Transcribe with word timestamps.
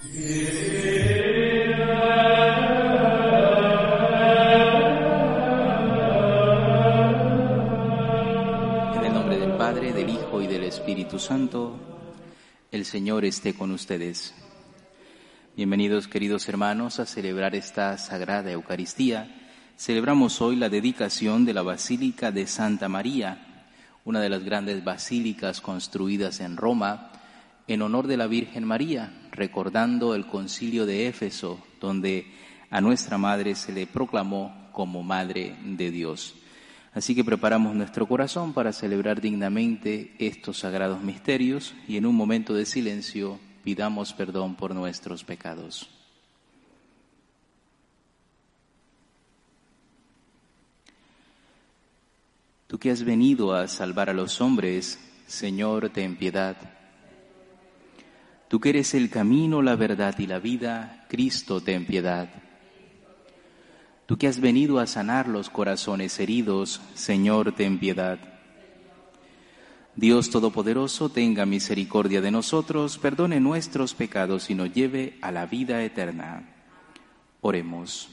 En 0.00 0.14
el 9.04 9.12
nombre 9.12 9.38
del 9.40 9.56
Padre, 9.56 9.92
del 9.92 10.10
Hijo 10.10 10.40
y 10.40 10.46
del 10.46 10.62
Espíritu 10.62 11.18
Santo, 11.18 11.76
el 12.70 12.84
Señor 12.84 13.24
esté 13.24 13.54
con 13.54 13.72
ustedes. 13.72 14.36
Bienvenidos 15.56 16.06
queridos 16.06 16.48
hermanos 16.48 17.00
a 17.00 17.06
celebrar 17.06 17.56
esta 17.56 17.98
sagrada 17.98 18.52
Eucaristía. 18.52 19.50
Celebramos 19.76 20.40
hoy 20.40 20.54
la 20.54 20.68
dedicación 20.68 21.44
de 21.44 21.54
la 21.54 21.62
Basílica 21.62 22.30
de 22.30 22.46
Santa 22.46 22.88
María, 22.88 23.66
una 24.04 24.20
de 24.20 24.28
las 24.28 24.44
grandes 24.44 24.84
basílicas 24.84 25.60
construidas 25.60 26.38
en 26.38 26.56
Roma 26.56 27.10
en 27.68 27.82
honor 27.82 28.06
de 28.06 28.16
la 28.16 28.26
Virgen 28.26 28.64
María, 28.64 29.12
recordando 29.38 30.14
el 30.14 30.26
concilio 30.26 30.84
de 30.84 31.06
Éfeso, 31.06 31.58
donde 31.80 32.26
a 32.70 32.80
nuestra 32.80 33.16
Madre 33.16 33.54
se 33.54 33.72
le 33.72 33.86
proclamó 33.86 34.68
como 34.72 35.02
Madre 35.02 35.56
de 35.64 35.90
Dios. 35.90 36.34
Así 36.92 37.14
que 37.14 37.24
preparamos 37.24 37.74
nuestro 37.74 38.06
corazón 38.06 38.52
para 38.52 38.72
celebrar 38.72 39.20
dignamente 39.20 40.14
estos 40.18 40.58
sagrados 40.58 41.00
misterios 41.02 41.74
y 41.86 41.96
en 41.96 42.06
un 42.06 42.16
momento 42.16 42.54
de 42.54 42.66
silencio 42.66 43.38
pidamos 43.62 44.12
perdón 44.12 44.56
por 44.56 44.74
nuestros 44.74 45.24
pecados. 45.24 45.88
Tú 52.66 52.78
que 52.78 52.90
has 52.90 53.02
venido 53.02 53.54
a 53.54 53.66
salvar 53.66 54.10
a 54.10 54.12
los 54.12 54.40
hombres, 54.40 54.98
Señor, 55.26 55.90
ten 55.90 56.16
piedad. 56.16 56.56
Tú 58.48 58.60
que 58.60 58.70
eres 58.70 58.94
el 58.94 59.10
camino, 59.10 59.60
la 59.60 59.76
verdad 59.76 60.18
y 60.18 60.26
la 60.26 60.38
vida, 60.38 61.04
Cristo, 61.08 61.60
ten 61.60 61.84
piedad. 61.84 62.30
Tú 64.06 64.16
que 64.16 64.26
has 64.26 64.40
venido 64.40 64.78
a 64.78 64.86
sanar 64.86 65.28
los 65.28 65.50
corazones 65.50 66.18
heridos, 66.18 66.80
Señor, 66.94 67.52
ten 67.52 67.78
piedad. 67.78 68.18
Dios 69.96 70.30
Todopoderoso, 70.30 71.10
tenga 71.10 71.44
misericordia 71.44 72.22
de 72.22 72.30
nosotros, 72.30 72.96
perdone 72.96 73.38
nuestros 73.40 73.94
pecados 73.94 74.48
y 74.48 74.54
nos 74.54 74.72
lleve 74.72 75.18
a 75.20 75.30
la 75.30 75.44
vida 75.44 75.82
eterna. 75.82 76.48
Oremos. 77.42 78.08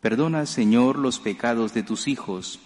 Perdona, 0.00 0.46
Señor, 0.46 0.96
los 0.96 1.18
pecados 1.18 1.74
de 1.74 1.82
tus 1.82 2.06
hijos, 2.06 2.60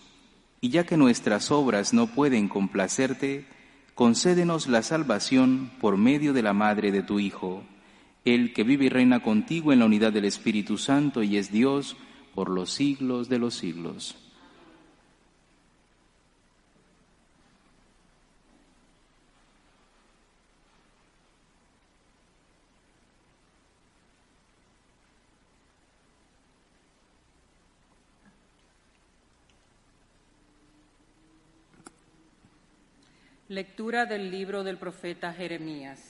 y 0.61 0.69
ya 0.69 0.85
que 0.85 0.97
nuestras 0.97 1.51
obras 1.51 1.95
no 1.95 2.09
pueden 2.09 2.49
complacerte, 2.49 3.47
concédenos 3.95 4.67
la 4.67 4.83
salvación 4.83 5.71
por 5.81 5.97
medio 5.97 6.33
de 6.33 6.43
la 6.43 6.53
Madre 6.53 6.93
de 6.93 7.03
tu 7.03 7.21
Hijo 7.21 7.65
el 8.25 8.55
que 8.55 8.65
vive 8.65 8.87
y 8.87 8.89
reina 8.89 9.23
contigo 9.23 9.73
en 9.73 9.81
la 9.81 9.85
unidad 9.85 10.13
del 10.13 10.25
Espíritu 10.25 10.79
Santo 10.79 11.23
y 11.23 11.37
es 11.37 11.53
Dios 11.53 11.97
por 12.35 12.49
los 12.49 12.71
siglos 12.71 13.29
de 13.29 13.39
los 13.39 13.55
siglos. 13.55 14.17
Lectura 33.55 34.05
del 34.05 34.33
libro 34.33 34.65
del 34.65 34.79
profeta 34.79 35.33
Jeremías. 35.33 36.01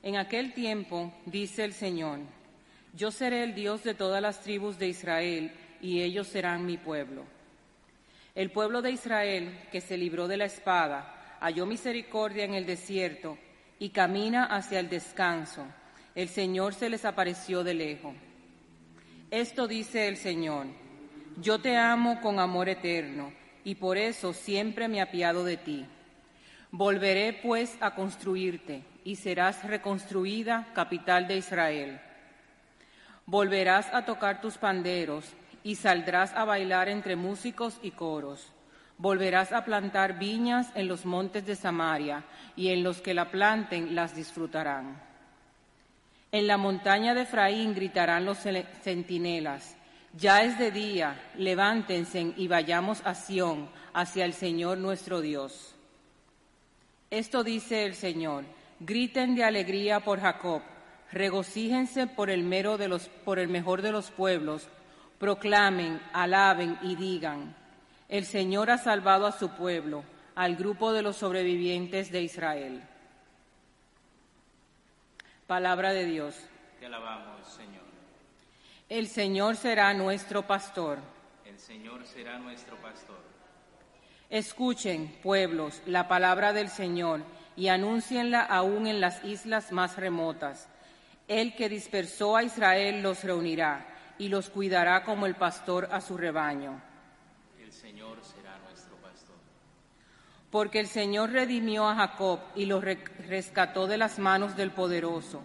En 0.00 0.16
aquel 0.16 0.54
tiempo, 0.54 1.12
dice 1.26 1.64
el 1.64 1.72
Señor, 1.72 2.20
yo 2.92 3.10
seré 3.10 3.42
el 3.42 3.56
Dios 3.56 3.82
de 3.82 3.94
todas 3.94 4.22
las 4.22 4.40
tribus 4.40 4.78
de 4.78 4.86
Israel 4.86 5.50
y 5.80 6.02
ellos 6.02 6.28
serán 6.28 6.66
mi 6.66 6.76
pueblo. 6.78 7.24
El 8.36 8.52
pueblo 8.52 8.80
de 8.80 8.92
Israel, 8.92 9.58
que 9.72 9.80
se 9.80 9.96
libró 9.96 10.28
de 10.28 10.36
la 10.36 10.44
espada, 10.44 11.36
halló 11.40 11.66
misericordia 11.66 12.44
en 12.44 12.54
el 12.54 12.64
desierto 12.64 13.36
y 13.80 13.88
camina 13.88 14.44
hacia 14.44 14.78
el 14.78 14.88
descanso. 14.88 15.66
El 16.14 16.28
Señor 16.28 16.74
se 16.74 16.90
les 16.90 17.04
apareció 17.04 17.64
de 17.64 17.74
lejos. 17.74 18.14
Esto 19.32 19.66
dice 19.66 20.06
el 20.06 20.16
Señor, 20.16 20.68
yo 21.40 21.58
te 21.58 21.76
amo 21.76 22.20
con 22.20 22.38
amor 22.38 22.68
eterno 22.68 23.32
y 23.64 23.74
por 23.74 23.98
eso 23.98 24.32
siempre 24.32 24.86
me 24.86 25.00
apiado 25.00 25.42
de 25.42 25.56
ti. 25.56 25.88
Volveré 26.76 27.32
pues 27.34 27.76
a 27.80 27.94
construirte 27.94 28.82
y 29.04 29.14
serás 29.14 29.62
reconstruida 29.62 30.66
capital 30.74 31.28
de 31.28 31.36
Israel. 31.36 32.00
Volverás 33.26 33.94
a 33.94 34.04
tocar 34.04 34.40
tus 34.40 34.58
panderos 34.58 35.24
y 35.62 35.76
saldrás 35.76 36.32
a 36.32 36.44
bailar 36.44 36.88
entre 36.88 37.14
músicos 37.14 37.78
y 37.80 37.92
coros. 37.92 38.52
Volverás 38.98 39.52
a 39.52 39.64
plantar 39.64 40.18
viñas 40.18 40.72
en 40.74 40.88
los 40.88 41.06
montes 41.06 41.46
de 41.46 41.54
Samaria 41.54 42.24
y 42.56 42.70
en 42.70 42.82
los 42.82 43.00
que 43.00 43.14
la 43.14 43.30
planten 43.30 43.94
las 43.94 44.16
disfrutarán. 44.16 45.00
En 46.32 46.48
la 46.48 46.56
montaña 46.56 47.14
de 47.14 47.20
Efraín 47.20 47.72
gritarán 47.72 48.24
los 48.24 48.38
centinelas. 48.82 49.76
Ya 50.12 50.42
es 50.42 50.58
de 50.58 50.72
día, 50.72 51.22
levántense 51.38 52.34
y 52.36 52.48
vayamos 52.48 53.00
a 53.04 53.14
Sión, 53.14 53.68
hacia 53.92 54.24
el 54.24 54.32
Señor 54.32 54.78
nuestro 54.78 55.20
Dios. 55.20 55.73
Esto 57.14 57.44
dice 57.44 57.84
el 57.84 57.94
Señor 57.94 58.44
Griten 58.80 59.36
de 59.36 59.44
alegría 59.44 60.00
por 60.00 60.20
Jacob, 60.20 60.62
regocíjense 61.12 62.08
por 62.08 62.28
el, 62.28 62.42
mero 62.42 62.76
de 62.76 62.88
los, 62.88 63.08
por 63.08 63.38
el 63.38 63.46
mejor 63.46 63.82
de 63.82 63.92
los 63.92 64.10
pueblos, 64.10 64.68
proclamen, 65.20 66.02
alaben 66.12 66.76
y 66.82 66.96
digan, 66.96 67.54
el 68.08 68.24
Señor 68.24 68.68
ha 68.68 68.78
salvado 68.78 69.26
a 69.26 69.32
su 69.32 69.50
pueblo, 69.50 70.02
al 70.34 70.56
grupo 70.56 70.92
de 70.92 71.02
los 71.02 71.14
sobrevivientes 71.14 72.10
de 72.10 72.22
Israel. 72.22 72.82
Palabra 75.46 75.92
de 75.92 76.06
Dios. 76.06 76.34
Te 76.80 76.86
alabamos, 76.86 77.46
Señor. 77.46 77.84
El 78.88 79.06
Señor 79.06 79.54
será 79.54 79.94
nuestro 79.94 80.44
pastor. 80.48 80.98
El 81.44 81.60
Señor 81.60 82.04
será 82.06 82.38
nuestro 82.38 82.76
pastor. 82.78 83.22
Escuchen, 84.30 85.14
pueblos, 85.22 85.82
la 85.86 86.08
palabra 86.08 86.52
del 86.52 86.68
Señor 86.68 87.22
y 87.56 87.68
anúncienla 87.68 88.42
aún 88.42 88.86
en 88.86 89.00
las 89.00 89.22
islas 89.24 89.70
más 89.72 89.96
remotas. 89.96 90.68
El 91.28 91.54
que 91.54 91.68
dispersó 91.68 92.36
a 92.36 92.42
Israel 92.42 93.02
los 93.02 93.22
reunirá 93.24 93.86
y 94.18 94.28
los 94.28 94.50
cuidará 94.50 95.04
como 95.04 95.26
el 95.26 95.34
pastor 95.34 95.88
a 95.90 96.00
su 96.00 96.16
rebaño. 96.16 96.80
El 97.60 97.72
Señor 97.72 98.18
será 98.22 98.58
nuestro 98.58 98.96
pastor. 98.96 99.36
Porque 100.50 100.80
el 100.80 100.86
Señor 100.86 101.30
redimió 101.30 101.88
a 101.88 101.94
Jacob 101.94 102.40
y 102.54 102.66
los 102.66 102.84
rescató 102.84 103.86
de 103.86 103.98
las 103.98 104.18
manos 104.18 104.56
del 104.56 104.70
poderoso. 104.70 105.42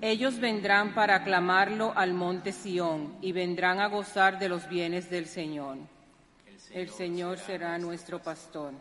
Ellos 0.00 0.40
vendrán 0.40 0.94
para 0.94 1.16
aclamarlo 1.16 1.92
al 1.96 2.12
monte 2.12 2.52
Sión 2.52 3.16
y 3.20 3.32
vendrán 3.32 3.80
a 3.80 3.86
gozar 3.86 4.38
de 4.38 4.48
los 4.48 4.68
bienes 4.68 5.10
del 5.10 5.26
Señor. 5.26 5.78
El 6.72 6.88
Señor, 6.88 7.38
será 7.38 7.76
nuestro 7.78 8.22
pastor. 8.22 8.72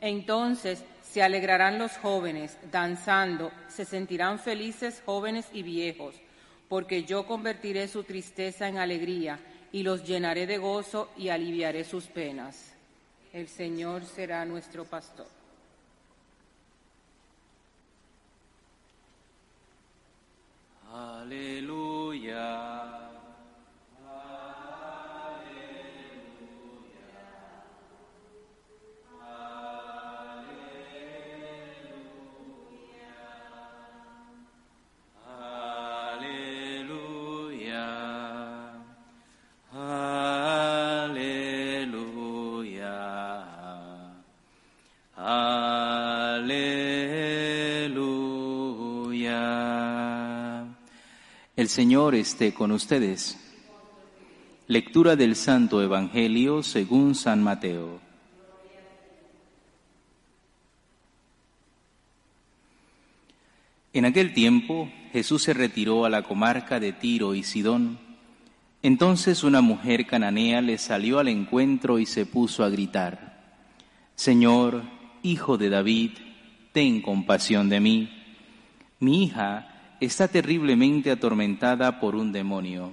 Entonces 0.00 0.82
se 1.02 1.22
alegrarán 1.22 1.78
los 1.78 1.96
jóvenes, 1.98 2.56
danzando, 2.70 3.52
se 3.68 3.84
sentirán 3.84 4.38
felices 4.38 5.02
jóvenes 5.04 5.46
y 5.52 5.62
viejos, 5.62 6.14
porque 6.68 7.04
yo 7.04 7.26
convertiré 7.26 7.86
su 7.88 8.04
tristeza 8.04 8.68
en 8.68 8.78
alegría 8.78 9.38
y 9.72 9.82
los 9.82 10.04
llenaré 10.04 10.46
de 10.46 10.58
gozo 10.58 11.10
y 11.16 11.28
aliviaré 11.28 11.84
sus 11.84 12.06
penas. 12.06 12.72
El 13.32 13.48
Señor 13.48 14.04
será 14.04 14.44
nuestro 14.44 14.84
pastor. 14.84 15.39
Señor 51.70 52.16
esté 52.16 52.52
con 52.52 52.72
ustedes. 52.72 53.38
Lectura 54.66 55.14
del 55.14 55.36
Santo 55.36 55.80
Evangelio 55.80 56.64
según 56.64 57.14
San 57.14 57.44
Mateo. 57.44 58.00
En 63.92 64.04
aquel 64.04 64.34
tiempo 64.34 64.90
Jesús 65.12 65.44
se 65.44 65.54
retiró 65.54 66.04
a 66.04 66.10
la 66.10 66.24
comarca 66.24 66.80
de 66.80 66.92
Tiro 66.92 67.36
y 67.36 67.44
Sidón. 67.44 68.00
Entonces 68.82 69.44
una 69.44 69.60
mujer 69.60 70.08
cananea 70.08 70.62
le 70.62 70.76
salió 70.76 71.20
al 71.20 71.28
encuentro 71.28 72.00
y 72.00 72.06
se 72.06 72.26
puso 72.26 72.64
a 72.64 72.68
gritar, 72.68 73.62
Señor, 74.16 74.82
hijo 75.22 75.56
de 75.56 75.70
David, 75.70 76.10
ten 76.72 77.00
compasión 77.00 77.68
de 77.68 77.78
mí. 77.78 78.10
Mi 78.98 79.22
hija 79.22 79.69
está 80.00 80.28
terriblemente 80.28 81.10
atormentada 81.10 82.00
por 82.00 82.16
un 82.16 82.32
demonio. 82.32 82.92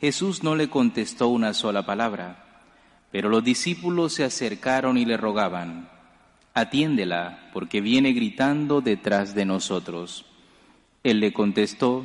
Jesús 0.00 0.42
no 0.42 0.54
le 0.54 0.68
contestó 0.68 1.28
una 1.28 1.54
sola 1.54 1.86
palabra, 1.86 2.62
pero 3.10 3.28
los 3.28 3.42
discípulos 3.42 4.12
se 4.12 4.24
acercaron 4.24 4.98
y 4.98 5.04
le 5.04 5.16
rogaban, 5.16 5.88
atiéndela, 6.52 7.50
porque 7.52 7.80
viene 7.80 8.12
gritando 8.12 8.80
detrás 8.80 9.34
de 9.34 9.44
nosotros. 9.46 10.26
Él 11.02 11.20
le 11.20 11.32
contestó, 11.32 12.04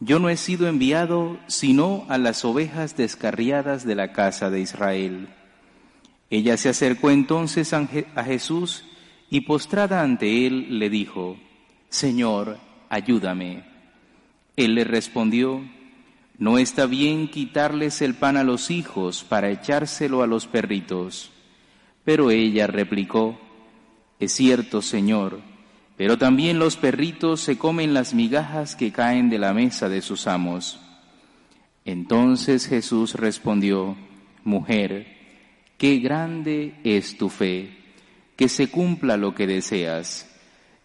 yo 0.00 0.18
no 0.18 0.28
he 0.28 0.36
sido 0.36 0.68
enviado 0.68 1.38
sino 1.46 2.04
a 2.08 2.18
las 2.18 2.44
ovejas 2.44 2.96
descarriadas 2.96 3.86
de 3.86 3.94
la 3.94 4.12
casa 4.12 4.50
de 4.50 4.60
Israel. 4.60 5.28
Ella 6.30 6.56
se 6.56 6.68
acercó 6.68 7.10
entonces 7.10 7.72
a 7.72 8.24
Jesús 8.24 8.84
y 9.30 9.42
postrada 9.42 10.02
ante 10.02 10.46
él 10.46 10.78
le 10.78 10.90
dijo, 10.90 11.36
Señor, 11.88 12.58
ayúdame. 12.94 13.64
Él 14.56 14.76
le 14.76 14.84
respondió, 14.84 15.62
no 16.38 16.58
está 16.58 16.86
bien 16.86 17.28
quitarles 17.28 18.02
el 18.02 18.14
pan 18.14 18.36
a 18.36 18.44
los 18.44 18.70
hijos 18.70 19.24
para 19.24 19.50
echárselo 19.50 20.22
a 20.22 20.26
los 20.26 20.46
perritos. 20.46 21.32
Pero 22.04 22.30
ella 22.30 22.66
replicó, 22.66 23.40
es 24.20 24.32
cierto, 24.32 24.80
Señor, 24.80 25.40
pero 25.96 26.18
también 26.18 26.58
los 26.58 26.76
perritos 26.76 27.40
se 27.40 27.58
comen 27.58 27.94
las 27.94 28.14
migajas 28.14 28.76
que 28.76 28.92
caen 28.92 29.28
de 29.28 29.38
la 29.38 29.52
mesa 29.52 29.88
de 29.88 30.00
sus 30.00 30.26
amos. 30.26 30.80
Entonces 31.84 32.66
Jesús 32.66 33.14
respondió, 33.14 33.96
Mujer, 34.44 35.06
qué 35.78 35.98
grande 35.98 36.74
es 36.84 37.16
tu 37.16 37.28
fe, 37.28 37.76
que 38.36 38.48
se 38.48 38.70
cumpla 38.70 39.16
lo 39.16 39.34
que 39.34 39.46
deseas. 39.46 40.33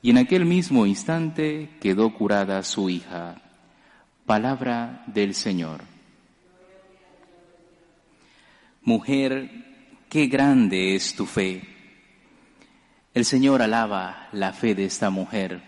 Y 0.01 0.11
en 0.11 0.17
aquel 0.17 0.45
mismo 0.45 0.85
instante 0.85 1.69
quedó 1.81 2.13
curada 2.13 2.63
su 2.63 2.89
hija. 2.89 3.41
Palabra 4.25 5.03
del 5.07 5.33
Señor. 5.35 5.81
Mujer, 8.81 9.49
qué 10.09 10.27
grande 10.27 10.95
es 10.95 11.15
tu 11.15 11.25
fe 11.25 11.79
el 13.19 13.25
Señor 13.25 13.61
alaba 13.61 14.29
la 14.31 14.53
fe 14.53 14.75
de 14.75 14.85
esta 14.85 15.09
mujer 15.09 15.61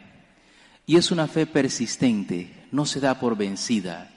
y 0.86 0.96
es 0.98 1.12
una 1.12 1.28
fe 1.28 1.46
persistente, 1.46 2.68
no 2.72 2.86
se 2.86 3.00
da 3.00 3.20
por 3.20 3.36
vencida. 3.36 4.12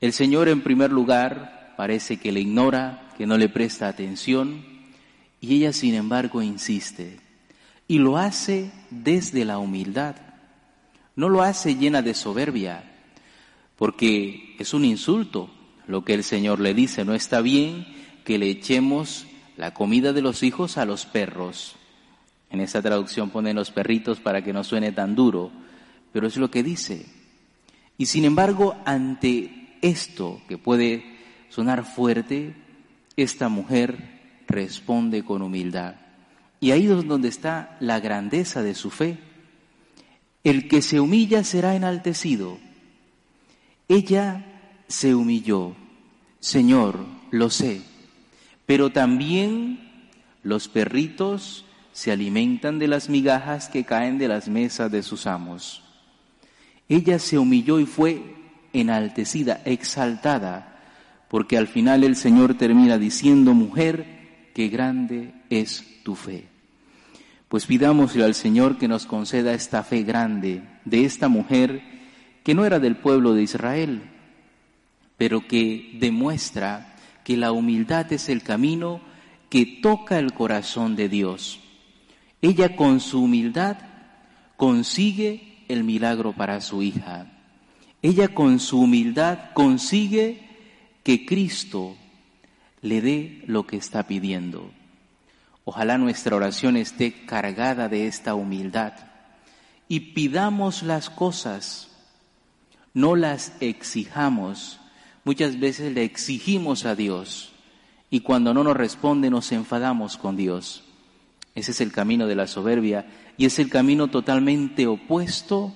El 0.00 0.12
Señor 0.12 0.48
en 0.48 0.62
primer 0.62 0.90
lugar 0.90 1.74
parece 1.76 2.16
que 2.16 2.32
le 2.32 2.40
ignora, 2.40 3.08
que 3.16 3.26
no 3.26 3.36
le 3.36 3.48
presta 3.48 3.88
atención 3.88 4.64
y 5.40 5.56
ella 5.56 5.72
sin 5.72 5.94
embargo 5.94 6.42
insiste 6.42 7.20
y 7.90 7.98
lo 7.98 8.18
hace 8.18 8.70
desde 8.90 9.44
la 9.44 9.58
humildad. 9.58 10.14
No 11.16 11.28
lo 11.28 11.42
hace 11.42 11.74
llena 11.74 12.02
de 12.02 12.14
soberbia, 12.14 12.84
porque 13.74 14.54
es 14.60 14.74
un 14.74 14.84
insulto 14.84 15.50
lo 15.88 16.04
que 16.04 16.14
el 16.14 16.22
Señor 16.22 16.60
le 16.60 16.72
dice. 16.72 17.04
No 17.04 17.14
está 17.14 17.40
bien 17.40 17.88
que 18.24 18.38
le 18.38 18.48
echemos 18.48 19.26
la 19.56 19.74
comida 19.74 20.12
de 20.12 20.22
los 20.22 20.44
hijos 20.44 20.78
a 20.78 20.84
los 20.84 21.04
perros. 21.04 21.74
En 22.48 22.60
esa 22.60 22.80
traducción 22.80 23.30
ponen 23.30 23.56
los 23.56 23.72
perritos 23.72 24.20
para 24.20 24.44
que 24.44 24.52
no 24.52 24.62
suene 24.62 24.92
tan 24.92 25.16
duro, 25.16 25.50
pero 26.12 26.28
es 26.28 26.36
lo 26.36 26.48
que 26.48 26.62
dice. 26.62 27.06
Y 27.98 28.06
sin 28.06 28.24
embargo, 28.24 28.76
ante 28.84 29.78
esto 29.82 30.40
que 30.46 30.58
puede 30.58 31.18
sonar 31.48 31.84
fuerte, 31.84 32.54
esta 33.16 33.48
mujer 33.48 34.44
responde 34.46 35.24
con 35.24 35.42
humildad. 35.42 35.96
Y 36.60 36.72
ahí 36.72 36.86
es 36.86 37.06
donde 37.06 37.28
está 37.28 37.76
la 37.80 38.00
grandeza 38.00 38.62
de 38.62 38.74
su 38.74 38.90
fe. 38.90 39.18
El 40.44 40.68
que 40.68 40.82
se 40.82 41.00
humilla 41.00 41.42
será 41.42 41.74
enaltecido. 41.74 42.58
Ella 43.88 44.44
se 44.86 45.14
humilló. 45.14 45.74
Señor, 46.38 47.06
lo 47.30 47.48
sé. 47.48 47.82
Pero 48.66 48.90
también 48.90 50.00
los 50.42 50.68
perritos 50.68 51.64
se 51.92 52.12
alimentan 52.12 52.78
de 52.78 52.88
las 52.88 53.08
migajas 53.08 53.68
que 53.68 53.84
caen 53.84 54.18
de 54.18 54.28
las 54.28 54.48
mesas 54.48 54.90
de 54.90 55.02
sus 55.02 55.26
amos. 55.26 55.82
Ella 56.88 57.18
se 57.18 57.38
humilló 57.38 57.80
y 57.80 57.86
fue 57.86 58.22
enaltecida, 58.72 59.60
exaltada, 59.64 60.78
porque 61.28 61.56
al 61.56 61.68
final 61.68 62.04
el 62.04 62.16
Señor 62.16 62.54
termina 62.54 62.98
diciendo, 62.98 63.54
mujer, 63.54 64.19
qué 64.54 64.68
grande 64.68 65.32
es 65.50 65.84
tu 66.02 66.14
fe. 66.14 66.48
Pues 67.48 67.66
pidámosle 67.66 68.24
al 68.24 68.34
Señor 68.34 68.78
que 68.78 68.88
nos 68.88 69.06
conceda 69.06 69.54
esta 69.54 69.82
fe 69.82 70.02
grande 70.02 70.62
de 70.84 71.04
esta 71.04 71.28
mujer 71.28 71.82
que 72.44 72.54
no 72.54 72.64
era 72.64 72.78
del 72.78 72.96
pueblo 72.96 73.34
de 73.34 73.42
Israel, 73.42 74.02
pero 75.16 75.46
que 75.46 75.96
demuestra 76.00 76.96
que 77.24 77.36
la 77.36 77.52
humildad 77.52 78.12
es 78.12 78.28
el 78.28 78.42
camino 78.42 79.00
que 79.48 79.66
toca 79.82 80.18
el 80.18 80.32
corazón 80.32 80.96
de 80.96 81.08
Dios 81.08 81.60
ella 82.42 82.74
con 82.74 83.00
su 83.00 83.22
humildad 83.22 83.76
consigue 84.56 85.64
el 85.68 85.84
milagro 85.84 86.32
para 86.32 86.60
su 86.60 86.82
hija. 86.82 87.26
Ella 88.02 88.28
con 88.28 88.58
su 88.58 88.80
humildad 88.80 89.50
consigue 89.52 90.42
que 91.02 91.26
Cristo 91.26 91.96
le 92.82 93.00
dé 93.00 93.42
lo 93.46 93.66
que 93.66 93.76
está 93.76 94.06
pidiendo. 94.06 94.70
Ojalá 95.64 95.98
nuestra 95.98 96.36
oración 96.36 96.76
esté 96.76 97.26
cargada 97.26 97.88
de 97.88 98.06
esta 98.06 98.34
humildad 98.34 98.94
y 99.88 100.00
pidamos 100.14 100.82
las 100.82 101.10
cosas, 101.10 101.90
no 102.94 103.16
las 103.16 103.52
exijamos. 103.60 104.80
Muchas 105.24 105.60
veces 105.60 105.92
le 105.92 106.04
exigimos 106.04 106.86
a 106.86 106.94
Dios 106.94 107.52
y 108.08 108.20
cuando 108.20 108.54
no 108.54 108.64
nos 108.64 108.76
responde 108.76 109.30
nos 109.30 109.52
enfadamos 109.52 110.16
con 110.16 110.36
Dios. 110.36 110.84
Ese 111.54 111.72
es 111.72 111.80
el 111.80 111.92
camino 111.92 112.26
de 112.26 112.36
la 112.36 112.46
soberbia 112.46 113.06
y 113.36 113.44
es 113.44 113.58
el 113.58 113.68
camino 113.68 114.08
totalmente 114.08 114.86
opuesto 114.86 115.74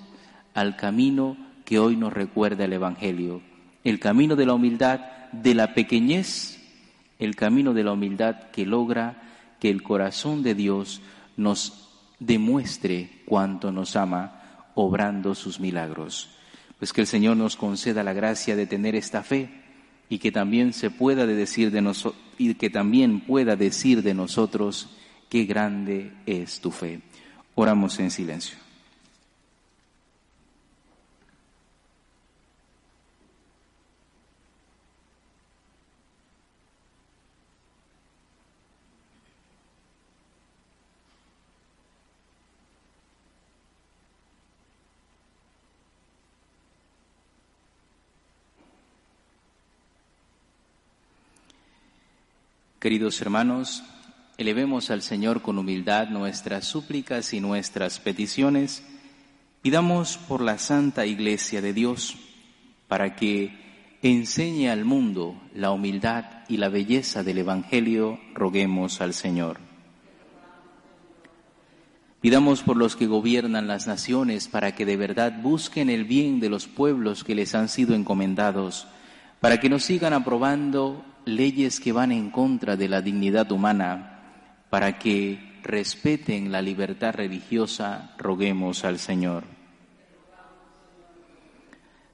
al 0.54 0.76
camino 0.76 1.36
que 1.64 1.78
hoy 1.78 1.96
nos 1.96 2.12
recuerda 2.12 2.64
el 2.64 2.72
Evangelio. 2.72 3.42
El 3.82 4.00
camino 4.00 4.36
de 4.36 4.46
la 4.46 4.54
humildad, 4.54 5.00
de 5.32 5.54
la 5.54 5.74
pequeñez, 5.74 6.63
el 7.18 7.36
camino 7.36 7.74
de 7.74 7.84
la 7.84 7.92
humildad 7.92 8.50
que 8.50 8.66
logra 8.66 9.22
que 9.60 9.70
el 9.70 9.82
corazón 9.82 10.42
de 10.42 10.54
Dios 10.54 11.00
nos 11.36 11.90
demuestre 12.18 13.22
cuánto 13.24 13.72
nos 13.72 13.96
ama 13.96 14.70
obrando 14.74 15.34
sus 15.34 15.60
milagros. 15.60 16.30
Pues 16.78 16.92
que 16.92 17.00
el 17.00 17.06
Señor 17.06 17.36
nos 17.36 17.56
conceda 17.56 18.02
la 18.02 18.12
gracia 18.12 18.56
de 18.56 18.66
tener 18.66 18.94
esta 18.94 19.22
fe 19.22 19.48
y 20.08 20.18
que 20.18 20.32
también 20.32 20.72
se 20.72 20.90
pueda 20.90 21.26
decir 21.26 21.70
de 21.70 21.80
nosotros 21.80 22.20
y 22.36 22.54
que 22.54 22.68
también 22.68 23.20
pueda 23.20 23.56
decir 23.56 24.02
de 24.02 24.12
nosotros 24.12 24.90
qué 25.28 25.44
grande 25.44 26.12
es 26.26 26.60
tu 26.60 26.70
fe. 26.70 27.00
Oramos 27.54 27.98
en 28.00 28.10
silencio. 28.10 28.63
Queridos 52.84 53.18
hermanos, 53.22 53.82
elevemos 54.36 54.90
al 54.90 55.00
Señor 55.00 55.40
con 55.40 55.56
humildad 55.56 56.08
nuestras 56.10 56.66
súplicas 56.66 57.32
y 57.32 57.40
nuestras 57.40 57.98
peticiones, 57.98 58.84
pidamos 59.62 60.18
por 60.18 60.42
la 60.42 60.58
Santa 60.58 61.06
Iglesia 61.06 61.62
de 61.62 61.72
Dios, 61.72 62.18
para 62.86 63.16
que 63.16 63.96
enseñe 64.02 64.68
al 64.68 64.84
mundo 64.84 65.40
la 65.54 65.70
humildad 65.70 66.26
y 66.46 66.58
la 66.58 66.68
belleza 66.68 67.22
del 67.22 67.38
Evangelio, 67.38 68.20
roguemos 68.34 69.00
al 69.00 69.14
Señor. 69.14 69.60
Pidamos 72.20 72.62
por 72.62 72.76
los 72.76 72.96
que 72.96 73.06
gobiernan 73.06 73.66
las 73.66 73.86
naciones 73.86 74.46
para 74.46 74.74
que 74.74 74.84
de 74.84 74.98
verdad 74.98 75.40
busquen 75.40 75.88
el 75.88 76.04
bien 76.04 76.38
de 76.38 76.50
los 76.50 76.66
pueblos 76.66 77.24
que 77.24 77.34
les 77.34 77.54
han 77.54 77.70
sido 77.70 77.94
encomendados, 77.94 78.86
para 79.40 79.58
que 79.58 79.70
no 79.70 79.78
sigan 79.78 80.12
aprobando 80.12 81.02
leyes 81.24 81.80
que 81.80 81.92
van 81.92 82.12
en 82.12 82.30
contra 82.30 82.76
de 82.76 82.88
la 82.88 83.00
dignidad 83.02 83.50
humana, 83.52 84.66
para 84.70 84.98
que 84.98 85.60
respeten 85.62 86.52
la 86.52 86.62
libertad 86.62 87.14
religiosa, 87.14 88.14
roguemos 88.18 88.84
al 88.84 88.98
Señor. 88.98 89.44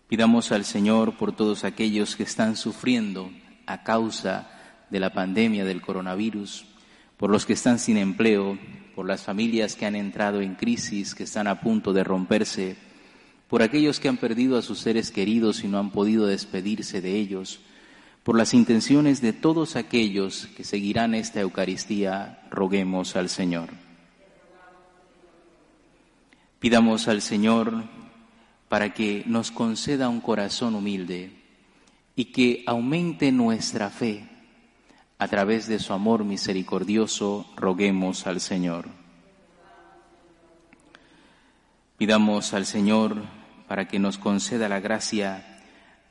Pidamos 0.09 0.53
al 0.53 0.65
Señor 0.65 1.17
por 1.17 1.35
todos 1.35 1.65
aquellos 1.65 2.17
que 2.17 2.25
están 2.25 2.57
sufriendo 2.57 3.31
a 3.67 3.83
causa 3.83 4.51
de 4.91 5.01
la 5.01 5.13
pandemia 5.13 5.65
del 5.65 5.81
coronavirus, 5.81 6.67
por 7.17 7.31
los 7.31 7.47
que 7.47 7.53
están 7.53 7.79
sin 7.79 7.97
empleo, 7.97 8.59
por 8.95 9.07
las 9.07 9.23
familias 9.23 9.77
que 9.77 9.87
han 9.87 9.95
entrado 9.95 10.41
en 10.41 10.55
crisis, 10.55 11.15
que 11.15 11.25
están 11.25 11.47
a 11.47 11.61
punto 11.61 11.93
de 11.93 12.05
romperse, 12.05 12.77
por 13.49 13.63
aquellos 13.63 14.01
que 14.01 14.09
han 14.09 14.17
perdido 14.17 14.59
a 14.59 14.63
sus 14.63 14.81
seres 14.81 15.11
queridos 15.11 15.65
y 15.65 15.69
no 15.69 15.79
han 15.79 15.91
podido 15.91 16.27
despedirse 16.27 17.01
de 17.01 17.17
ellos, 17.17 17.61
por 18.23 18.37
las 18.37 18.53
intenciones 18.55 19.21
de 19.21 19.33
todos 19.33 19.77
aquellos 19.77 20.47
que 20.57 20.65
seguirán 20.65 21.15
esta 21.15 21.41
Eucaristía, 21.41 22.43
roguemos 22.51 23.17
al 23.17 23.29
Señor. 23.29 23.71
Pidamos 26.59 27.09
al 27.09 27.23
Señor 27.23 27.85
para 28.69 28.93
que 28.93 29.25
nos 29.27 29.51
conceda 29.51 30.11
un 30.11 30.21
corazón 30.21 30.75
humilde 30.75 31.33
y 32.15 32.27
que 32.27 32.63
aumente 32.67 33.33
nuestra 33.33 33.89
fe. 33.89 34.29
A 35.19 35.29
través 35.29 35.67
de 35.67 35.79
su 35.79 35.93
amor 35.93 36.25
misericordioso, 36.25 37.47
roguemos 37.57 38.27
al 38.27 38.41
Señor. 38.41 38.89
Pidamos 41.97 42.55
al 42.55 42.65
Señor 42.65 43.23
para 43.69 43.89
que 43.89 43.99
nos 43.99 44.19
conceda 44.19 44.69
la 44.69 44.81
gracia 44.81 45.50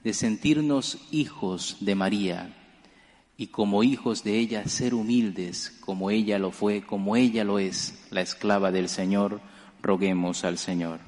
de 0.04 0.14
sentirnos 0.14 0.98
hijos 1.12 1.78
de 1.80 1.96
María 1.96 2.56
y 3.38 3.48
como 3.48 3.84
hijos 3.84 4.24
de 4.24 4.38
ella 4.38 4.68
ser 4.68 4.94
humildes 4.94 5.78
como 5.82 6.12
ella 6.12 6.40
lo 6.40 6.52
fue, 6.52 6.82
como 6.82 7.16
ella 7.16 7.44
lo 7.44 7.60
es, 7.60 8.06
la 8.12 8.22
esclava 8.22 8.72
del 8.72 8.90
Señor, 8.90 9.42
roguemos 9.82 10.44
al 10.44 10.58
Señor. 10.58 11.00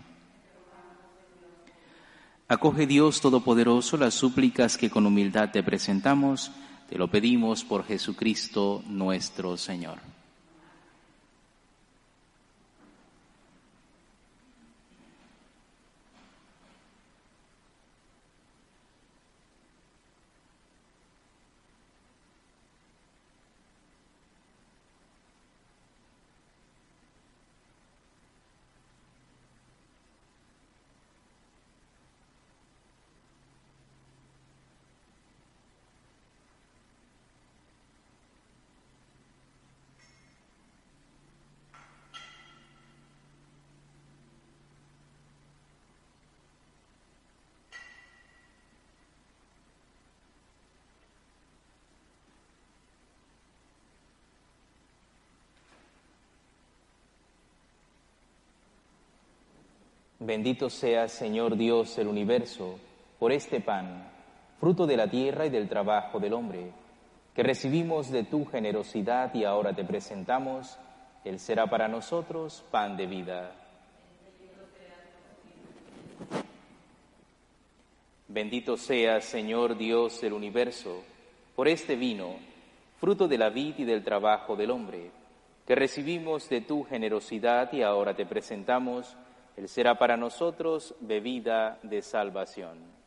Acoge 2.47 2.85
Dios 2.85 3.21
Todopoderoso 3.21 3.95
las 3.97 4.13
súplicas 4.13 4.77
que 4.77 4.89
con 4.89 5.05
humildad 5.05 5.51
te 5.51 5.63
presentamos, 5.63 6.51
te 6.89 6.97
lo 6.97 7.09
pedimos 7.09 7.63
por 7.63 7.85
Jesucristo 7.85 8.83
nuestro 8.87 9.55
Señor. 9.55 9.99
Bendito 60.23 60.69
sea, 60.69 61.07
Señor 61.07 61.57
Dios 61.57 61.95
del 61.95 62.07
universo, 62.07 62.77
por 63.17 63.31
este 63.31 63.59
pan, 63.59 64.07
fruto 64.59 64.85
de 64.85 64.95
la 64.95 65.09
tierra 65.09 65.47
y 65.47 65.49
del 65.49 65.67
trabajo 65.67 66.19
del 66.19 66.33
hombre, 66.33 66.73
que 67.33 67.41
recibimos 67.41 68.11
de 68.11 68.25
tu 68.25 68.45
generosidad 68.45 69.33
y 69.33 69.45
ahora 69.45 69.73
te 69.73 69.83
presentamos, 69.83 70.77
Él 71.25 71.39
será 71.39 71.65
para 71.65 71.87
nosotros 71.87 72.63
pan 72.69 72.97
de 72.97 73.07
vida. 73.07 73.51
Bendito 78.27 78.77
sea, 78.77 79.21
Señor 79.21 79.75
Dios 79.75 80.21
del 80.21 80.33
universo, 80.33 81.01
por 81.55 81.67
este 81.67 81.95
vino, 81.95 82.35
fruto 82.99 83.27
de 83.27 83.39
la 83.39 83.49
vid 83.49 83.79
y 83.79 83.85
del 83.85 84.03
trabajo 84.03 84.55
del 84.55 84.69
hombre, 84.69 85.09
que 85.65 85.73
recibimos 85.73 86.47
de 86.47 86.61
tu 86.61 86.83
generosidad 86.83 87.73
y 87.73 87.81
ahora 87.81 88.15
te 88.15 88.27
presentamos, 88.27 89.17
él 89.61 89.69
será 89.69 89.99
para 89.99 90.17
nosotros 90.17 90.95
bebida 91.01 91.77
de 91.83 92.01
salvación. 92.01 93.00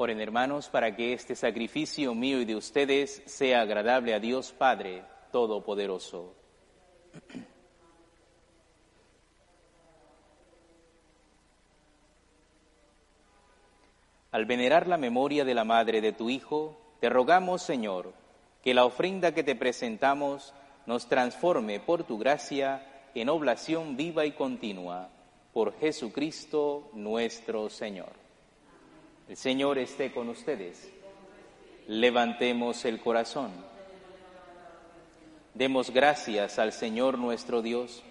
Oren 0.00 0.20
hermanos 0.20 0.68
para 0.68 0.94
que 0.94 1.12
este 1.12 1.34
sacrificio 1.34 2.14
mío 2.14 2.40
y 2.40 2.44
de 2.44 2.54
ustedes 2.54 3.20
sea 3.26 3.62
agradable 3.62 4.14
a 4.14 4.20
Dios 4.20 4.52
Padre 4.52 5.02
Todopoderoso. 5.32 6.36
Al 14.30 14.46
venerar 14.46 14.86
la 14.86 14.98
memoria 14.98 15.44
de 15.44 15.54
la 15.54 15.64
madre 15.64 16.00
de 16.00 16.12
tu 16.12 16.30
Hijo, 16.30 16.78
te 17.00 17.08
rogamos, 17.08 17.62
Señor, 17.62 18.12
que 18.62 18.74
la 18.74 18.84
ofrenda 18.84 19.34
que 19.34 19.42
te 19.42 19.56
presentamos 19.56 20.54
nos 20.86 21.08
transforme 21.08 21.80
por 21.80 22.04
tu 22.04 22.18
gracia 22.18 22.86
en 23.16 23.28
oblación 23.28 23.96
viva 23.96 24.24
y 24.26 24.30
continua, 24.30 25.08
por 25.52 25.76
Jesucristo 25.80 26.88
nuestro 26.92 27.68
Señor. 27.68 28.27
El 29.28 29.36
Señor 29.36 29.76
esté 29.76 30.10
con 30.10 30.30
ustedes. 30.30 30.90
Levantemos 31.86 32.86
el 32.86 32.98
corazón. 32.98 33.50
Demos 35.52 35.90
gracias 35.90 36.58
al 36.58 36.72
Señor 36.72 37.18
nuestro 37.18 37.60
Dios. 37.60 38.02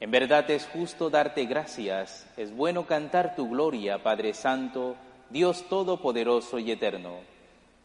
En 0.00 0.10
verdad 0.10 0.50
es 0.50 0.66
justo 0.66 1.10
darte 1.10 1.44
gracias, 1.44 2.26
es 2.38 2.56
bueno 2.56 2.86
cantar 2.86 3.36
tu 3.36 3.50
gloria, 3.50 4.02
Padre 4.02 4.32
Santo, 4.32 4.96
Dios 5.28 5.68
Todopoderoso 5.68 6.58
y 6.58 6.70
Eterno. 6.70 7.16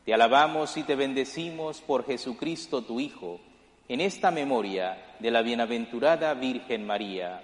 Te 0.05 0.13
alabamos 0.13 0.77
y 0.77 0.83
te 0.83 0.95
bendecimos 0.95 1.81
por 1.81 2.05
Jesucristo 2.05 2.83
tu 2.83 3.01
Hijo, 3.01 3.41
en 3.89 3.99
esta 3.99 4.31
memoria 4.31 5.15
de 5.19 5.31
la 5.31 5.41
bienaventurada 5.41 6.35
Virgen 6.35 6.85
María. 6.85 7.43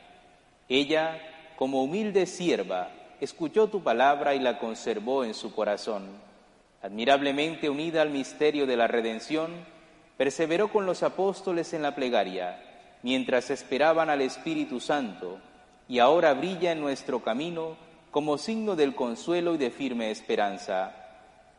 Ella, 0.70 1.20
como 1.58 1.84
humilde 1.84 2.28
sierva, 2.28 2.92
escuchó 3.22 3.68
tu 3.68 3.84
palabra 3.84 4.36
y 4.36 4.40
la 4.40 4.60
conservó 4.60 5.24
en 5.24 5.34
su 5.34 5.54
corazón. 5.54 6.08
Admirablemente 6.82 7.70
unida 7.70 8.02
al 8.02 8.10
misterio 8.10 8.66
de 8.66 8.78
la 8.78 8.88
redención, 8.88 9.52
perseveró 10.18 10.72
con 10.72 10.86
los 10.86 11.04
apóstoles 11.04 11.74
en 11.74 11.82
la 11.82 11.96
plegaria, 11.96 12.62
mientras 13.04 13.50
esperaban 13.50 14.10
al 14.10 14.22
Espíritu 14.22 14.80
Santo, 14.80 15.40
y 15.88 16.00
ahora 16.00 16.34
brilla 16.34 16.72
en 16.72 16.82
nuestro 16.82 17.22
camino 17.22 17.76
como 18.12 18.38
signo 18.38 18.76
del 18.76 18.96
consuelo 18.96 19.56
y 19.56 19.58
de 19.58 19.72
firme 19.72 20.12
esperanza. 20.12 20.96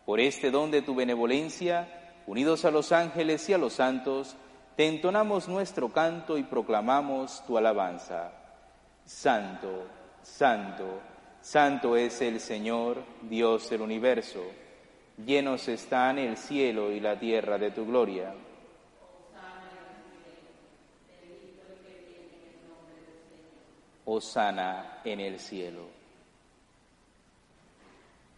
Por 0.06 0.20
este 0.20 0.50
don 0.50 0.70
de 0.70 0.82
tu 0.82 0.94
benevolencia, 0.94 1.88
unidos 2.26 2.64
a 2.64 2.70
los 2.70 2.92
ángeles 2.92 3.48
y 3.48 3.52
a 3.52 3.58
los 3.58 3.74
santos, 3.74 4.36
te 4.76 4.86
entonamos 4.86 5.48
nuestro 5.48 5.90
canto 5.90 6.38
y 6.38 6.42
proclamamos 6.42 7.44
tu 7.46 7.58
alabanza. 7.58 8.32
Santo, 9.04 9.86
santo, 10.22 11.00
Santo 11.42 11.96
es 11.96 12.20
el 12.20 12.38
Señor, 12.40 13.02
Dios 13.22 13.70
del 13.70 13.80
universo. 13.80 14.44
Llenos 15.24 15.68
están 15.68 16.18
el 16.18 16.36
cielo 16.36 16.92
y 16.92 17.00
la 17.00 17.18
tierra 17.18 17.58
de 17.58 17.70
tu 17.70 17.86
gloria. 17.86 18.34
Osana 24.04 25.00
en 25.04 25.20
el 25.20 25.38
cielo. 25.38 26.00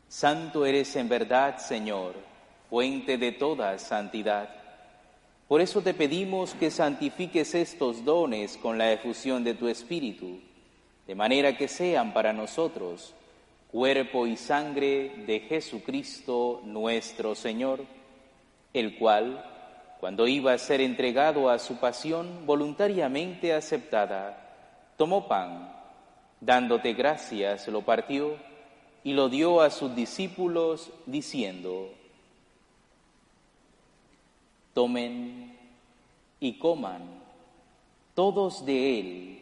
Santo 0.09 0.67
eres 0.67 0.95
en 0.97 1.09
verdad, 1.09 1.57
Señor, 1.57 2.15
fuente 2.69 3.17
de 3.17 3.33
toda 3.33 3.79
santidad 3.79 4.49
Por 5.49 5.63
eso 5.63 5.81
te 5.81 5.95
pedimos 5.95 6.55
que 6.55 6.71
santifiques 6.71 7.55
estos 7.55 8.05
dones 8.05 8.59
con 8.59 8.77
la 8.77 8.93
efusión 8.93 9.43
de 9.43 9.55
tu 9.55 9.69
Espíritu, 9.69 10.41
de 11.07 11.15
manera 11.15 11.57
que 11.57 11.69
sean 11.69 12.13
para 12.13 12.33
nosotros 12.33 13.15
cuerpo 13.73 14.27
y 14.27 14.37
sangre 14.37 15.25
de 15.27 15.41
Jesucristo 15.41 16.61
nuestro 16.65 17.35
Señor, 17.35 17.81
el 18.75 18.99
cual, 18.99 19.43
cuando 19.99 20.29
iba 20.29 20.53
a 20.53 20.59
ser 20.59 20.83
entregado 20.83 21.49
a 21.49 21.59
su 21.59 21.81
pasión 21.81 22.45
voluntariamente 22.45 23.55
aceptada, 23.55 24.53
tomó 24.99 25.27
pan, 25.27 25.73
dándote 26.41 26.93
gracias, 26.93 27.67
lo 27.69 27.81
partió 27.81 28.37
y 29.03 29.15
lo 29.15 29.31
dio 29.31 29.63
a 29.63 29.71
sus 29.71 29.97
discípulos, 29.97 30.91
diciendo, 31.07 31.89
tomen 34.75 35.57
y 36.41 36.59
coman 36.59 37.03
todos 38.15 38.67
de 38.67 39.01
él, 39.01 39.42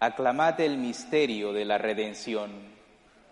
Aclamad 0.00 0.60
el 0.60 0.78
misterio 0.78 1.52
de 1.52 1.64
la 1.64 1.76
redención 1.76 2.52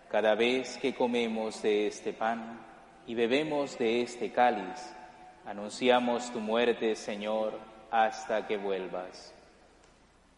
cada 0.09 0.35
vez 0.35 0.77
que 0.81 0.93
comemos 0.93 1.61
de 1.61 1.87
este 1.87 2.11
pan 2.11 2.59
y 3.05 3.15
bebemos 3.15 3.77
de 3.77 4.01
este 4.01 4.33
cáliz. 4.33 4.93
Anunciamos 5.45 6.29
tu 6.33 6.41
muerte, 6.41 6.97
Señor, 6.97 7.57
hasta 7.89 8.45
que 8.47 8.57
vuelvas. 8.57 9.33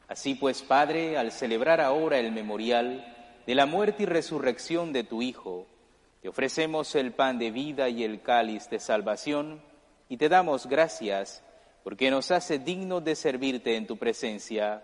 Así 0.08 0.36
pues, 0.36 0.62
Padre, 0.62 1.18
al 1.18 1.32
celebrar 1.32 1.82
ahora 1.82 2.20
el 2.20 2.32
memorial 2.32 3.12
de 3.48 3.56
la 3.56 3.66
muerte 3.66 4.04
y 4.04 4.06
resurrección 4.06 4.94
de 4.94 5.04
tu 5.04 5.24
Hijo, 5.24 5.66
te 6.22 6.30
ofrecemos 6.30 6.94
el 6.94 7.12
pan 7.12 7.40
de 7.40 7.50
vida 7.50 7.90
y 7.90 8.04
el 8.04 8.22
cáliz 8.22 8.70
de 8.70 8.80
salvación 8.80 9.64
y 10.10 10.18
te 10.18 10.30
damos 10.30 10.68
gracias 10.68 11.44
porque 11.84 12.12
nos 12.12 12.30
hace 12.30 12.60
dignos 12.60 13.04
de 13.04 13.16
servirte 13.16 13.78
en 13.78 13.88
tu 13.88 13.98
presencia 13.98 14.84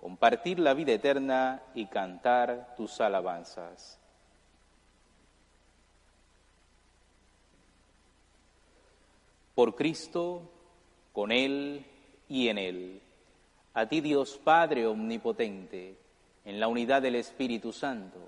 compartir 0.00 0.58
la 0.58 0.72
vida 0.72 0.92
eterna 0.92 1.62
y 1.74 1.84
cantar 1.84 2.74
tus 2.74 3.02
alabanzas. 3.02 4.00
Por 9.54 9.76
Cristo, 9.76 10.50
con 11.12 11.30
Él 11.30 11.84
y 12.30 12.48
en 12.48 12.56
Él. 12.56 13.02
A 13.74 13.90
ti 13.90 14.00
Dios 14.00 14.40
Padre 14.42 14.86
Omnipotente, 14.86 15.98
en 16.46 16.58
la 16.58 16.68
unidad 16.68 17.02
del 17.02 17.16
Espíritu 17.16 17.70
Santo, 17.70 18.20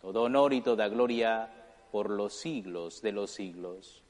todo 0.00 0.22
honor 0.22 0.52
y 0.52 0.60
toda 0.60 0.86
gloria 0.86 1.50
por 1.90 2.10
los 2.10 2.32
siglos 2.34 3.02
de 3.02 3.10
los 3.10 3.32
siglos. 3.32 4.04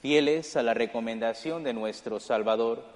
Fieles 0.00 0.56
a 0.56 0.62
la 0.62 0.72
recomendación 0.72 1.64
de 1.64 1.74
nuestro 1.74 2.20
Salvador, 2.20 2.95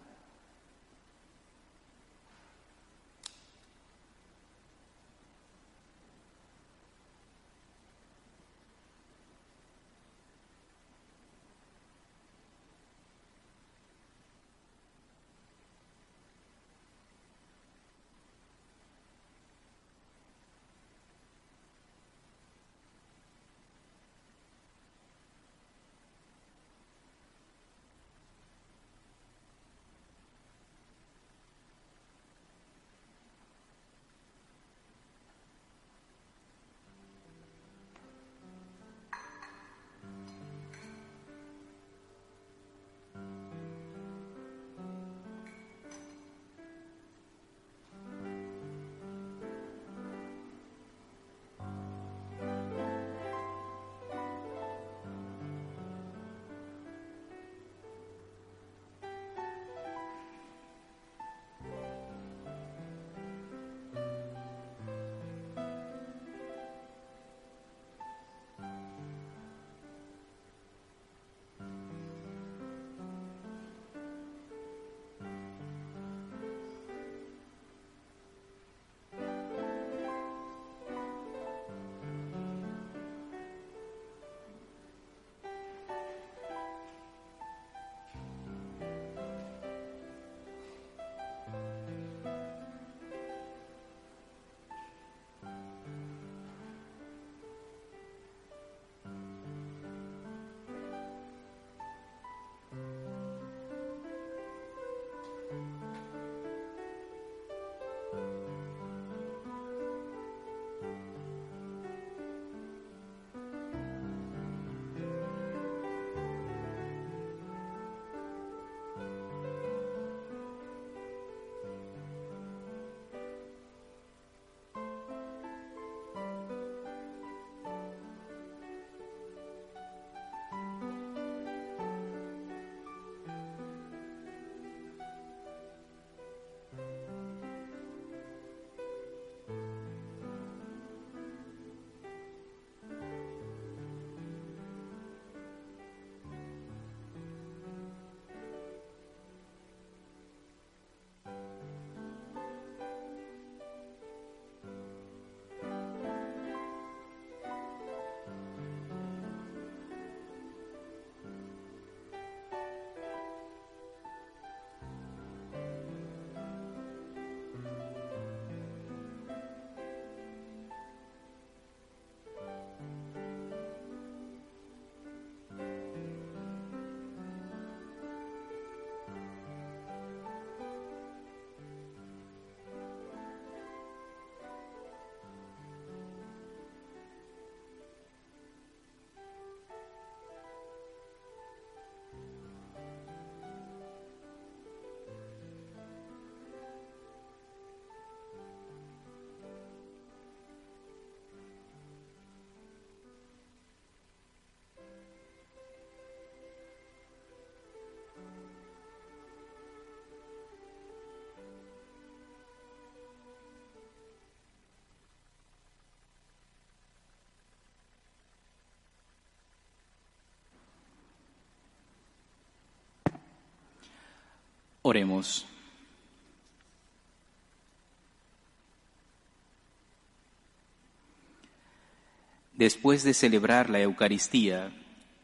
Después 232.53 233.03
de 233.03 233.13
celebrar 233.13 233.69
la 233.69 233.81
Eucaristía, 233.81 234.71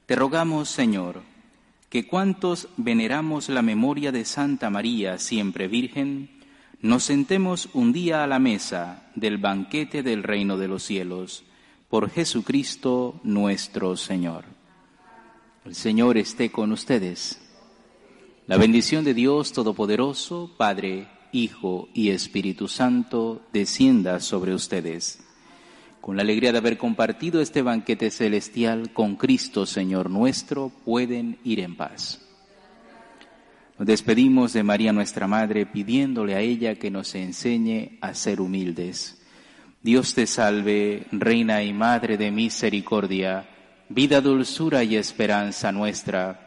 te 0.08 0.16
rogamos, 0.16 0.70
Señor, 0.70 1.22
que 1.90 2.08
cuantos 2.08 2.70
veneramos 2.78 3.50
la 3.50 3.62
memoria 3.62 4.12
de 4.12 4.26
Santa 4.26 4.70
María, 4.70 5.20
siempre 5.20 5.68
Virgen, 5.68 6.30
nos 6.82 7.04
sentemos 7.04 7.70
un 7.74 7.94
día 7.94 8.24
a 8.24 8.28
la 8.28 8.40
mesa 8.40 9.10
del 9.16 9.38
banquete 9.38 10.04
del 10.04 10.24
reino 10.24 10.58
de 10.58 10.68
los 10.68 10.84
cielos, 10.84 11.44
por 11.90 12.10
Jesucristo 12.10 13.20
nuestro 13.24 13.96
Señor. 13.96 14.46
El 15.66 15.76
Señor 15.76 16.18
esté 16.18 16.52
con 16.52 16.72
ustedes. 16.72 17.47
La 18.48 18.56
bendición 18.56 19.04
de 19.04 19.14
Dios 19.14 19.52
Todopoderoso, 19.52 20.50
Padre, 20.56 21.10
Hijo 21.34 21.90
y 21.94 22.12
Espíritu 22.12 22.70
Santo, 22.70 23.42
descienda 23.52 24.22
sobre 24.22 24.54
ustedes. 24.54 25.20
Con 26.00 26.16
la 26.16 26.22
alegría 26.22 26.54
de 26.54 26.60
haber 26.60 26.78
compartido 26.78 27.42
este 27.42 27.62
banquete 27.62 28.10
celestial 28.10 28.94
con 28.94 29.18
Cristo, 29.18 29.66
Señor 29.66 30.10
nuestro, 30.10 30.72
pueden 30.86 31.40
ir 31.44 31.60
en 31.60 31.76
paz. 31.76 32.26
Nos 33.78 33.86
despedimos 33.86 34.54
de 34.54 34.64
María 34.64 34.94
nuestra 34.94 35.28
Madre 35.28 35.66
pidiéndole 35.66 36.34
a 36.34 36.40
ella 36.40 36.76
que 36.76 36.90
nos 36.90 37.16
enseñe 37.16 37.98
a 38.00 38.14
ser 38.14 38.40
humildes. 38.40 39.22
Dios 39.84 40.14
te 40.14 40.26
salve, 40.26 41.06
Reina 41.12 41.64
y 41.64 41.74
Madre 41.74 42.18
de 42.18 42.32
misericordia, 42.32 43.46
vida, 43.90 44.22
dulzura 44.22 44.86
y 44.86 44.96
esperanza 44.96 45.74
nuestra. 45.74 46.47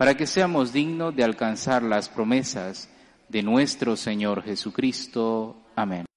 para 0.00 0.16
que 0.16 0.26
seamos 0.26 0.72
dignos 0.72 1.14
de 1.14 1.22
alcanzar 1.22 1.82
las 1.82 2.08
promesas 2.08 2.88
de 3.28 3.42
nuestro 3.42 3.96
Señor 3.96 4.42
Jesucristo. 4.42 5.54
Amén. 5.76 6.09